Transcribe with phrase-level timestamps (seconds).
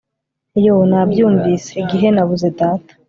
[0.63, 0.85] yoo!
[0.89, 2.91] nabyumvise, igihe nabuze data